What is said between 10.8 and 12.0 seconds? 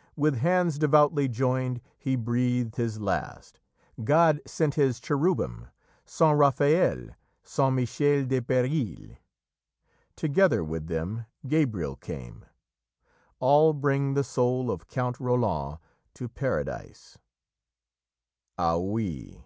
them Gabriel